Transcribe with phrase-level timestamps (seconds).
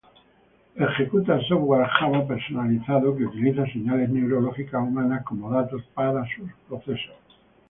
[0.77, 7.13] Ejecuta software Java personalizado que utiliza señales neurológicas humanas como datos para sus procesos.